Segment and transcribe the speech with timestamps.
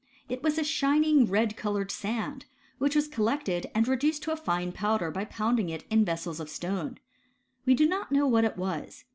[0.27, 2.45] It was a shining red coloured sand,
[2.79, 6.39] which was col Ilected and reduced to a fine powder by pounding it in Vessels
[6.39, 6.97] of stone.
[7.67, 9.03] We do not know what it was.